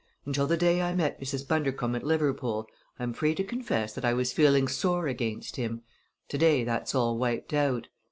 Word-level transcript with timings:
Until 0.25 0.47
the 0.47 0.57
day 0.57 0.81
I 0.81 0.95
met 0.95 1.21
Mrs. 1.21 1.47
Bundercombe 1.47 1.95
at 1.95 2.03
Liverpool 2.03 2.67
I 2.97 3.03
am 3.03 3.13
free 3.13 3.35
to 3.35 3.43
confess 3.43 3.93
that 3.93 4.03
I 4.03 4.13
was 4.13 4.33
feeling 4.33 4.67
sore 4.67 5.05
against 5.07 5.57
him. 5.57 5.83
To 6.29 6.39
day 6.39 6.63
that's 6.63 6.95
all 6.95 7.19
wiped 7.19 7.53
out. 7.53 7.87